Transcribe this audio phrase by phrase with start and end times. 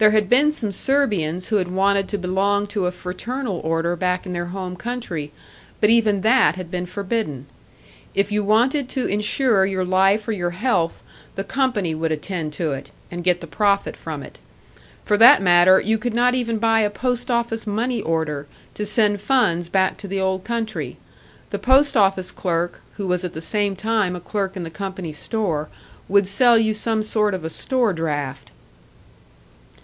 [0.00, 4.24] There had been some Serbians who had wanted to belong to a fraternal order back
[4.24, 5.30] in their home country,
[5.78, 7.44] but even that had been forbidden.
[8.14, 11.02] If you wanted to insure your life or your health,
[11.34, 14.38] the company would attend to it and get the profit from it.
[15.04, 18.46] For that matter, you could not even buy a post office money order,
[18.76, 20.96] to send funds back to the old country;
[21.50, 25.12] the post office clerk, who was at the same time a clerk in the company
[25.12, 25.68] store,
[26.08, 28.50] would sell you some sort of a store draft.